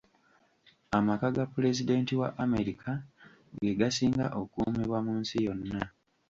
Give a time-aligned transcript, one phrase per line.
[0.97, 2.91] Amaka ga pulezidenti wa America
[3.61, 5.81] ge gasinga okuumibwa mu nsi yonna